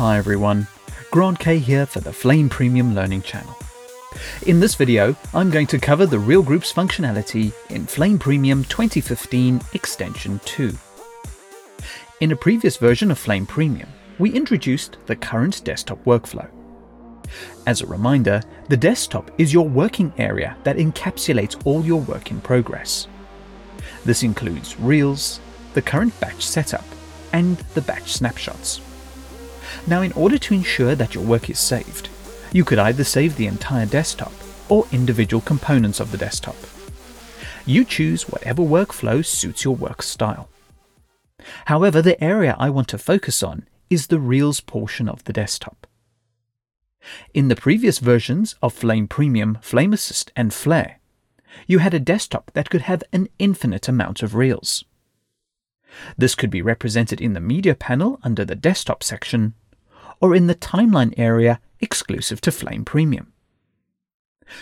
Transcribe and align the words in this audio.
Hi 0.00 0.16
everyone, 0.16 0.66
Grant 1.10 1.38
Kay 1.38 1.58
here 1.58 1.84
for 1.84 2.00
the 2.00 2.10
Flame 2.10 2.48
Premium 2.48 2.94
Learning 2.94 3.20
channel. 3.20 3.54
In 4.46 4.58
this 4.58 4.74
video, 4.74 5.14
I'm 5.34 5.50
going 5.50 5.66
to 5.66 5.78
cover 5.78 6.06
the 6.06 6.18
Reel 6.18 6.42
Groups 6.42 6.72
functionality 6.72 7.52
in 7.68 7.84
Flame 7.84 8.18
Premium 8.18 8.64
2015 8.64 9.60
Extension 9.74 10.40
2. 10.46 10.74
In 12.20 12.32
a 12.32 12.36
previous 12.36 12.78
version 12.78 13.10
of 13.10 13.18
Flame 13.18 13.44
Premium, 13.44 13.90
we 14.18 14.32
introduced 14.32 14.96
the 15.04 15.16
current 15.16 15.62
desktop 15.64 16.02
workflow. 16.04 16.48
As 17.66 17.82
a 17.82 17.86
reminder, 17.86 18.40
the 18.70 18.78
desktop 18.78 19.30
is 19.36 19.52
your 19.52 19.68
working 19.68 20.14
area 20.16 20.56
that 20.64 20.78
encapsulates 20.78 21.60
all 21.66 21.84
your 21.84 22.00
work 22.00 22.30
in 22.30 22.40
progress. 22.40 23.06
This 24.06 24.22
includes 24.22 24.80
Reels, 24.80 25.40
the 25.74 25.82
current 25.82 26.18
batch 26.20 26.46
setup, 26.46 26.86
and 27.34 27.58
the 27.74 27.82
batch 27.82 28.14
snapshots. 28.14 28.80
Now, 29.86 30.02
in 30.02 30.12
order 30.12 30.38
to 30.38 30.54
ensure 30.54 30.94
that 30.94 31.14
your 31.14 31.24
work 31.24 31.50
is 31.50 31.58
saved, 31.58 32.08
you 32.52 32.64
could 32.64 32.78
either 32.78 33.04
save 33.04 33.36
the 33.36 33.46
entire 33.46 33.86
desktop 33.86 34.32
or 34.68 34.86
individual 34.92 35.40
components 35.40 36.00
of 36.00 36.12
the 36.12 36.18
desktop. 36.18 36.56
You 37.66 37.84
choose 37.84 38.28
whatever 38.28 38.62
workflow 38.62 39.24
suits 39.24 39.64
your 39.64 39.76
work 39.76 40.02
style. 40.02 40.48
However, 41.66 42.02
the 42.02 42.22
area 42.22 42.56
I 42.58 42.70
want 42.70 42.88
to 42.88 42.98
focus 42.98 43.42
on 43.42 43.66
is 43.88 44.06
the 44.06 44.20
Reels 44.20 44.60
portion 44.60 45.08
of 45.08 45.24
the 45.24 45.32
desktop. 45.32 45.86
In 47.32 47.48
the 47.48 47.56
previous 47.56 47.98
versions 47.98 48.56
of 48.62 48.72
Flame 48.72 49.08
Premium, 49.08 49.58
Flame 49.62 49.92
Assist, 49.92 50.32
and 50.36 50.52
Flare, 50.52 50.98
you 51.66 51.78
had 51.78 51.94
a 51.94 52.00
desktop 52.00 52.50
that 52.54 52.70
could 52.70 52.82
have 52.82 53.02
an 53.12 53.28
infinite 53.38 53.88
amount 53.88 54.22
of 54.22 54.34
Reels. 54.34 54.84
This 56.16 56.34
could 56.34 56.50
be 56.50 56.62
represented 56.62 57.20
in 57.20 57.32
the 57.32 57.40
Media 57.40 57.74
panel 57.74 58.20
under 58.22 58.44
the 58.44 58.54
Desktop 58.54 59.02
section, 59.02 59.54
or 60.20 60.34
in 60.34 60.46
the 60.46 60.54
Timeline 60.54 61.14
area 61.16 61.60
exclusive 61.80 62.40
to 62.42 62.52
Flame 62.52 62.84
Premium. 62.84 63.32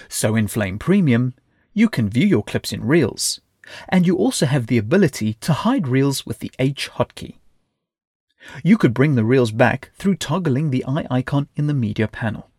So 0.08 0.36
in 0.36 0.48
Flame 0.48 0.78
Premium, 0.78 1.34
you 1.72 1.88
can 1.88 2.08
view 2.08 2.26
your 2.26 2.42
clips 2.42 2.72
in 2.72 2.84
Reels, 2.84 3.40
and 3.88 4.06
you 4.06 4.16
also 4.16 4.46
have 4.46 4.66
the 4.66 4.78
ability 4.78 5.34
to 5.34 5.52
hide 5.52 5.88
Reels 5.88 6.26
with 6.26 6.38
the 6.38 6.52
H 6.58 6.90
hotkey. 6.94 7.36
You 8.62 8.78
could 8.78 8.94
bring 8.94 9.14
the 9.14 9.24
Reels 9.24 9.50
back 9.50 9.90
through 9.94 10.16
toggling 10.16 10.70
the 10.70 10.84
eye 10.86 11.06
icon 11.10 11.48
in 11.56 11.66
the 11.66 11.74
Media 11.74 12.08
panel. 12.08 12.50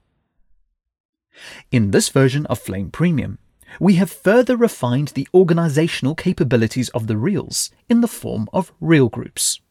In 1.72 1.91
this 1.91 2.09
version 2.09 2.45
of 2.47 2.59
Flame 2.59 2.91
Premium, 2.91 3.38
we 3.80 3.95
have 3.95 4.11
further 4.11 4.58
refined 4.58 5.09
the 5.09 5.28
organizational 5.34 6.16
capabilities 6.16 6.89
of 6.89 7.08
the 7.08 7.17
Reels 7.17 7.72
in 7.88 8.02
the 8.02 8.08
form 8.08 8.50
of 8.52 8.73
Reel 8.81 9.09
Groups. 9.09 9.61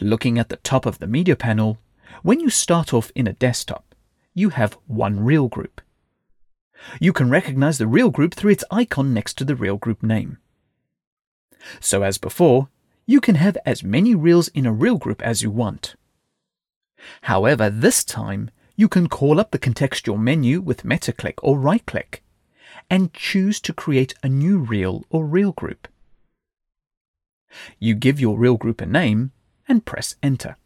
Looking 0.00 0.38
at 0.38 0.48
the 0.48 0.56
top 0.56 0.86
of 0.86 0.98
the 0.98 1.06
Media 1.06 1.36
panel, 1.36 1.78
when 2.22 2.40
you 2.40 2.50
start 2.50 2.92
off 2.92 3.10
in 3.14 3.26
a 3.26 3.32
desktop, 3.32 3.94
you 4.34 4.50
have 4.50 4.78
one 4.86 5.24
Reel 5.24 5.48
Group. 5.48 5.80
You 7.00 7.12
can 7.12 7.30
recognize 7.30 7.78
the 7.78 7.86
Reel 7.86 8.10
Group 8.10 8.34
through 8.34 8.52
its 8.52 8.64
icon 8.70 9.12
next 9.12 9.34
to 9.34 9.44
the 9.44 9.56
Reel 9.56 9.76
Group 9.76 10.02
name. 10.02 10.38
So 11.80 12.02
as 12.02 12.18
before, 12.18 12.68
you 13.06 13.20
can 13.20 13.34
have 13.34 13.58
as 13.66 13.82
many 13.82 14.14
reels 14.14 14.48
in 14.48 14.66
a 14.66 14.72
reel 14.72 14.96
group 14.96 15.20
as 15.20 15.42
you 15.42 15.50
want. 15.50 15.94
However, 17.22 17.68
this 17.68 18.04
time, 18.04 18.50
you 18.76 18.88
can 18.88 19.08
call 19.08 19.40
up 19.40 19.50
the 19.50 19.58
contextual 19.58 20.18
menu 20.18 20.60
with 20.60 20.84
meta-click 20.84 21.42
or 21.42 21.58
right-click 21.58 22.22
and 22.88 23.12
choose 23.12 23.60
to 23.60 23.72
create 23.72 24.14
a 24.22 24.28
new 24.28 24.58
reel 24.58 25.04
or 25.10 25.26
reel 25.26 25.52
group. 25.52 25.88
You 27.78 27.94
give 27.94 28.20
your 28.20 28.38
reel 28.38 28.56
group 28.56 28.80
a 28.80 28.86
name 28.86 29.32
and 29.66 29.84
press 29.84 30.14
enter. 30.22 30.56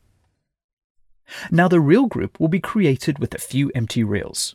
Now 1.50 1.68
the 1.68 1.80
reel 1.80 2.06
group 2.06 2.38
will 2.38 2.48
be 2.48 2.60
created 2.60 3.18
with 3.18 3.34
a 3.34 3.38
few 3.38 3.70
empty 3.74 4.04
reels. 4.04 4.54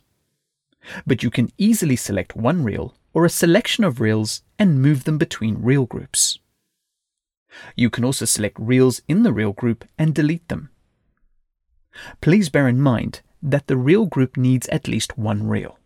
But 1.06 1.22
you 1.22 1.30
can 1.30 1.50
easily 1.58 1.96
select 1.96 2.36
one 2.36 2.64
reel 2.64 2.96
or 3.12 3.24
a 3.24 3.30
selection 3.30 3.84
of 3.84 4.00
reels 4.00 4.42
and 4.58 4.80
move 4.80 5.04
them 5.04 5.18
between 5.18 5.62
reel 5.62 5.86
groups. 5.86 6.38
You 7.74 7.90
can 7.90 8.04
also 8.04 8.24
select 8.24 8.56
reels 8.58 9.02
in 9.08 9.22
the 9.22 9.32
reel 9.32 9.52
group 9.52 9.84
and 9.98 10.14
delete 10.14 10.48
them. 10.48 10.70
Please 12.20 12.48
bear 12.48 12.68
in 12.68 12.80
mind 12.80 13.20
that 13.42 13.66
the 13.66 13.76
reel 13.76 14.06
group 14.06 14.36
needs 14.36 14.68
at 14.68 14.88
least 14.88 15.18
one 15.18 15.48
reel. 15.48 15.78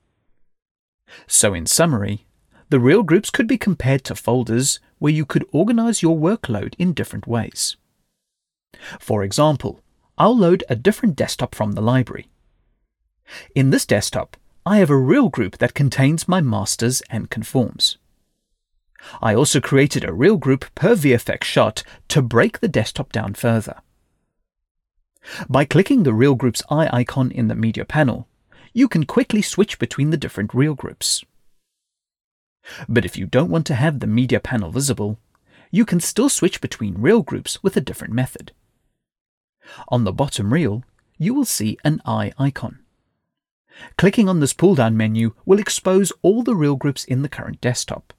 So 1.27 1.55
in 1.55 1.67
summary, 1.67 2.27
the 2.69 2.81
reel 2.81 3.03
groups 3.03 3.31
could 3.31 3.47
be 3.47 3.59
compared 3.59 4.05
to 4.05 4.15
folders 4.15 4.81
where 4.99 5.12
you 5.12 5.25
could 5.25 5.47
organize 5.53 6.03
your 6.03 6.17
workload 6.17 6.75
in 6.78 6.93
different 6.93 7.27
ways. 7.27 7.77
For 8.99 9.23
example, 9.23 9.81
I'll 10.17 10.37
load 10.37 10.63
a 10.69 10.77
different 10.77 11.17
desktop 11.17 11.55
from 11.55 11.73
the 11.73 11.81
library. 11.81 12.29
In 13.55 13.71
this 13.71 13.85
desktop, 13.85 14.37
I 14.65 14.79
have 14.79 14.91
a 14.91 14.97
reel 14.97 15.29
group 15.29 15.59
that 15.59 15.75
contains 15.75 16.29
my 16.29 16.41
masters 16.41 17.03
and 17.11 17.31
conforms. 17.31 17.99
I 19.21 19.35
also 19.35 19.61
created 19.61 20.05
a 20.05 20.13
reel 20.13 20.37
group 20.37 20.67
per 20.75 20.95
VFX 20.95 21.45
shot 21.45 21.83
to 22.09 22.23
break 22.23 22.61
the 22.61 22.69
desktop 22.69 23.13
down 23.13 23.35
further. 23.35 23.81
By 25.49 25.65
clicking 25.65 26.05
the 26.05 26.15
reel 26.15 26.35
group's 26.35 26.63
eye 26.71 26.89
icon 26.93 27.31
in 27.31 27.49
the 27.49 27.55
media 27.55 27.85
panel, 27.85 28.29
you 28.73 28.89
can 28.89 29.05
quickly 29.05 29.43
switch 29.43 29.79
between 29.79 30.11
the 30.11 30.17
different 30.17 30.55
reel 30.55 30.75
groups. 30.75 31.25
But 32.89 33.05
if 33.05 33.19
you 33.19 33.27
don't 33.27 33.51
want 33.51 33.67
to 33.67 33.75
have 33.75 34.01
the 34.01 34.07
media 34.07 34.41
panel 34.41 34.71
visible, 34.71 35.19
you 35.71 35.85
can 35.85 36.01
still 36.01 36.29
switch 36.29 36.61
between 36.61 37.01
reel 37.01 37.23
groups 37.23 37.63
with 37.63 37.77
a 37.77 37.81
different 37.81 38.15
method. 38.15 38.53
On 39.89 40.05
the 40.05 40.13
bottom 40.13 40.53
reel, 40.53 40.85
you 41.19 41.35
will 41.35 41.45
see 41.45 41.79
an 41.85 42.01
eye 42.05 42.33
icon. 42.39 42.81
Clicking 43.97 44.29
on 44.29 44.41
this 44.41 44.53
pull-down 44.53 44.97
menu 44.97 45.35
will 45.45 45.59
expose 45.59 46.13
all 46.23 46.43
the 46.43 46.55
reel 46.55 46.77
groups 46.77 47.05
in 47.05 47.23
the 47.23 47.29
current 47.29 47.61
desktop. 47.61 48.13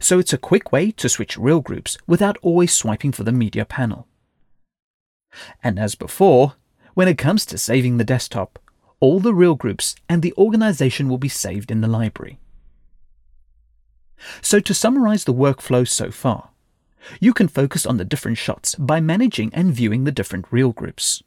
So 0.00 0.18
it's 0.18 0.32
a 0.32 0.38
quick 0.38 0.72
way 0.72 0.90
to 0.92 1.08
switch 1.08 1.36
reel 1.36 1.60
groups 1.60 1.98
without 2.06 2.38
always 2.42 2.72
swiping 2.72 3.12
for 3.12 3.24
the 3.24 3.32
media 3.32 3.64
panel. 3.64 4.08
And 5.62 5.78
as 5.78 5.94
before, 5.94 6.54
when 6.94 7.08
it 7.08 7.18
comes 7.18 7.44
to 7.46 7.58
saving 7.58 7.98
the 7.98 8.04
desktop, 8.04 8.58
all 9.00 9.20
the 9.20 9.34
reel 9.34 9.54
groups 9.54 9.94
and 10.08 10.22
the 10.22 10.32
organization 10.38 11.08
will 11.08 11.18
be 11.18 11.28
saved 11.28 11.70
in 11.70 11.82
the 11.82 11.88
library. 11.88 12.38
So 14.40 14.60
to 14.60 14.72
summarize 14.72 15.24
the 15.24 15.34
workflow 15.34 15.86
so 15.86 16.10
far, 16.10 16.50
you 17.20 17.32
can 17.32 17.48
focus 17.48 17.86
on 17.86 17.96
the 17.96 18.04
different 18.04 18.38
shots 18.38 18.74
by 18.74 19.00
managing 19.00 19.52
and 19.54 19.72
viewing 19.72 20.04
the 20.04 20.12
different 20.12 20.46
reel 20.50 20.72
groups. 20.72 21.22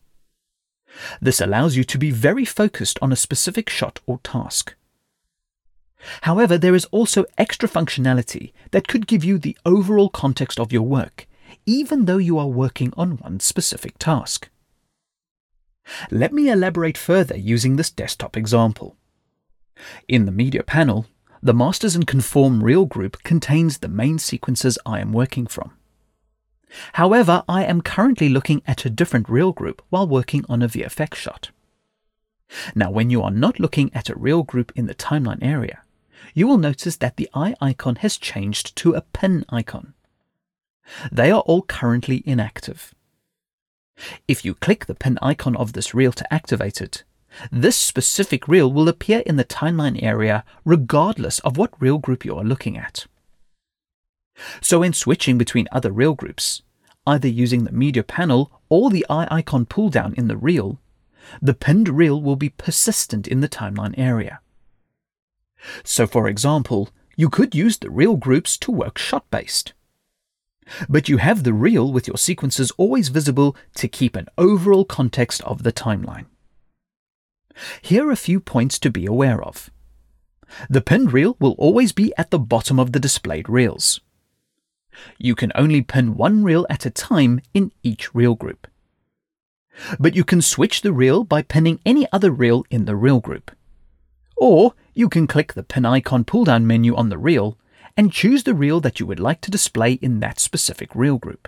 This 1.21 1.39
allows 1.39 1.75
you 1.75 1.83
to 1.83 1.97
be 1.97 2.11
very 2.11 2.45
focused 2.45 2.97
on 3.01 3.11
a 3.11 3.17
specific 3.17 3.69
shot 3.69 3.99
or 4.05 4.19
task. 4.23 4.75
However, 6.21 6.57
there 6.57 6.75
is 6.75 6.85
also 6.85 7.25
extra 7.37 7.67
functionality 7.67 8.53
that 8.71 8.87
could 8.87 9.07
give 9.07 9.23
you 9.23 9.37
the 9.37 9.57
overall 9.65 10.09
context 10.09 10.59
of 10.59 10.71
your 10.71 10.83
work, 10.83 11.27
even 11.65 12.05
though 12.05 12.17
you 12.17 12.37
are 12.37 12.47
working 12.47 12.93
on 12.95 13.17
one 13.17 13.39
specific 13.39 13.97
task. 13.97 14.49
Let 16.11 16.33
me 16.33 16.49
elaborate 16.49 16.97
further 16.97 17.35
using 17.35 17.75
this 17.75 17.89
desktop 17.89 18.37
example. 18.37 18.95
In 20.07 20.25
the 20.25 20.31
media 20.31 20.63
panel, 20.63 21.05
the 21.41 21.53
Masters 21.53 21.95
and 21.95 22.05
Conform 22.05 22.63
Reel 22.63 22.85
group 22.85 23.23
contains 23.23 23.77
the 23.77 23.87
main 23.87 24.19
sequences 24.19 24.77
I 24.85 24.99
am 24.99 25.13
working 25.13 25.47
from. 25.47 25.71
However, 26.93 27.43
I 27.47 27.63
am 27.63 27.81
currently 27.81 28.29
looking 28.29 28.61
at 28.67 28.85
a 28.85 28.89
different 28.89 29.29
reel 29.29 29.53
group 29.53 29.81
while 29.89 30.07
working 30.07 30.45
on 30.49 30.61
a 30.61 30.67
VFX 30.67 31.15
shot. 31.15 31.49
Now, 32.75 32.91
when 32.91 33.09
you 33.09 33.21
are 33.21 33.31
not 33.31 33.59
looking 33.59 33.91
at 33.93 34.09
a 34.09 34.17
reel 34.17 34.43
group 34.43 34.71
in 34.75 34.85
the 34.85 34.95
timeline 34.95 35.41
area, 35.41 35.81
you 36.33 36.47
will 36.47 36.57
notice 36.57 36.97
that 36.97 37.17
the 37.17 37.29
eye 37.33 37.55
icon 37.61 37.97
has 37.97 38.17
changed 38.17 38.75
to 38.77 38.93
a 38.93 39.01
pin 39.01 39.45
icon. 39.49 39.93
They 41.11 41.31
are 41.31 41.41
all 41.41 41.61
currently 41.61 42.23
inactive. 42.25 42.93
If 44.27 44.43
you 44.43 44.55
click 44.55 44.85
the 44.85 44.95
pin 44.95 45.17
icon 45.21 45.55
of 45.55 45.73
this 45.73 45.93
reel 45.93 46.11
to 46.13 46.33
activate 46.33 46.81
it, 46.81 47.03
this 47.51 47.75
specific 47.75 48.47
reel 48.47 48.71
will 48.71 48.89
appear 48.89 49.19
in 49.25 49.35
the 49.35 49.45
timeline 49.45 50.01
area 50.01 50.43
regardless 50.65 51.39
of 51.39 51.57
what 51.57 51.79
reel 51.81 51.97
group 51.97 52.25
you 52.25 52.35
are 52.35 52.43
looking 52.43 52.77
at. 52.77 53.05
So 54.61 54.79
when 54.79 54.93
switching 54.93 55.37
between 55.37 55.67
other 55.71 55.91
reel 55.91 56.13
groups, 56.13 56.61
either 57.05 57.27
using 57.27 57.63
the 57.63 57.71
media 57.71 58.03
panel 58.03 58.51
or 58.69 58.89
the 58.89 59.05
eye 59.09 59.27
icon 59.29 59.65
pull 59.65 59.89
down 59.89 60.13
in 60.15 60.27
the 60.27 60.37
reel, 60.37 60.79
the 61.41 61.53
pinned 61.53 61.89
reel 61.89 62.21
will 62.21 62.35
be 62.35 62.49
persistent 62.49 63.27
in 63.27 63.41
the 63.41 63.49
timeline 63.49 63.93
area. 63.97 64.39
So 65.83 66.07
for 66.07 66.27
example, 66.27 66.89
you 67.15 67.29
could 67.29 67.53
use 67.53 67.77
the 67.77 67.89
reel 67.89 68.15
groups 68.15 68.57
to 68.59 68.71
work 68.71 68.97
shot 68.97 69.29
based. 69.29 69.73
But 70.87 71.09
you 71.09 71.17
have 71.17 71.43
the 71.43 71.53
reel 71.53 71.91
with 71.91 72.07
your 72.07 72.17
sequences 72.17 72.71
always 72.77 73.09
visible 73.09 73.55
to 73.75 73.87
keep 73.87 74.15
an 74.15 74.27
overall 74.37 74.85
context 74.85 75.41
of 75.41 75.63
the 75.63 75.73
timeline. 75.73 76.25
Here 77.81 78.07
are 78.07 78.11
a 78.11 78.17
few 78.17 78.39
points 78.39 78.79
to 78.79 78.89
be 78.89 79.05
aware 79.05 79.41
of. 79.41 79.69
The 80.69 80.81
pinned 80.81 81.13
reel 81.13 81.35
will 81.39 81.55
always 81.57 81.91
be 81.91 82.13
at 82.17 82.31
the 82.31 82.39
bottom 82.39 82.79
of 82.79 82.91
the 82.91 82.99
displayed 82.99 83.47
reels. 83.49 83.99
You 85.17 85.35
can 85.35 85.51
only 85.55 85.81
pin 85.81 86.15
one 86.15 86.43
reel 86.43 86.65
at 86.69 86.85
a 86.85 86.89
time 86.89 87.41
in 87.53 87.71
each 87.83 88.13
reel 88.13 88.35
group. 88.35 88.67
But 89.99 90.15
you 90.15 90.23
can 90.23 90.41
switch 90.41 90.81
the 90.81 90.91
reel 90.91 91.23
by 91.23 91.41
pinning 91.41 91.79
any 91.85 92.07
other 92.11 92.31
reel 92.31 92.65
in 92.69 92.85
the 92.85 92.95
reel 92.95 93.19
group. 93.19 93.51
Or 94.35 94.73
you 94.93 95.07
can 95.07 95.27
click 95.27 95.53
the 95.53 95.63
pin 95.63 95.85
icon 95.85 96.25
pull 96.25 96.45
down 96.45 96.67
menu 96.67 96.95
on 96.95 97.09
the 97.09 97.17
reel 97.17 97.57
and 97.95 98.11
choose 98.11 98.43
the 98.43 98.53
reel 98.53 98.79
that 98.81 98.99
you 98.99 99.05
would 99.05 99.19
like 99.19 99.41
to 99.41 99.51
display 99.51 99.93
in 99.93 100.19
that 100.19 100.39
specific 100.39 100.93
reel 100.95 101.17
group. 101.17 101.47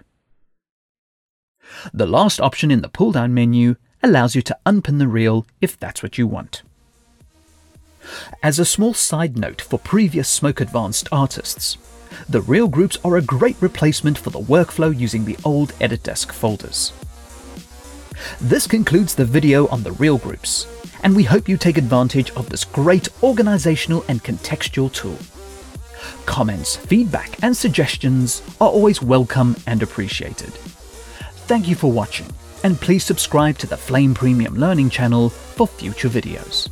The 1.93 2.05
last 2.05 2.39
option 2.39 2.71
in 2.71 2.81
the 2.81 2.89
pull 2.89 3.11
down 3.11 3.33
menu 3.33 3.75
allows 4.03 4.35
you 4.35 4.41
to 4.41 4.57
unpin 4.65 4.97
the 4.97 5.07
reel 5.07 5.45
if 5.61 5.79
that's 5.79 6.01
what 6.01 6.17
you 6.17 6.27
want. 6.27 6.63
As 8.41 8.59
a 8.59 8.65
small 8.65 8.93
side 8.93 9.37
note 9.37 9.61
for 9.61 9.77
previous 9.77 10.27
Smoke 10.27 10.59
Advanced 10.59 11.07
artists, 11.11 11.77
the 12.27 12.41
reel 12.41 12.67
groups 12.67 12.97
are 13.05 13.17
a 13.17 13.21
great 13.21 13.55
replacement 13.61 14.17
for 14.17 14.31
the 14.31 14.39
workflow 14.39 14.97
using 14.97 15.25
the 15.25 15.37
old 15.45 15.73
Edit 15.79 16.03
Desk 16.03 16.31
folders. 16.31 16.93
This 18.39 18.67
concludes 18.67 19.15
the 19.15 19.25
video 19.25 19.67
on 19.67 19.83
the 19.83 19.93
reel 19.93 20.17
groups, 20.17 20.67
and 21.03 21.15
we 21.15 21.23
hope 21.23 21.47
you 21.47 21.57
take 21.57 21.77
advantage 21.77 22.31
of 22.31 22.49
this 22.49 22.63
great 22.63 23.07
organizational 23.23 24.03
and 24.07 24.23
contextual 24.23 24.91
tool. 24.91 25.17
Comments, 26.25 26.75
feedback, 26.75 27.41
and 27.43 27.55
suggestions 27.55 28.41
are 28.59 28.69
always 28.69 29.01
welcome 29.01 29.55
and 29.67 29.81
appreciated. 29.81 30.49
Thank 31.47 31.67
you 31.67 31.75
for 31.75 31.91
watching, 31.91 32.27
and 32.63 32.79
please 32.79 33.03
subscribe 33.03 33.57
to 33.59 33.67
the 33.67 33.77
Flame 33.77 34.13
Premium 34.13 34.55
Learning 34.55 34.89
channel 34.89 35.29
for 35.29 35.67
future 35.67 36.09
videos. 36.09 36.69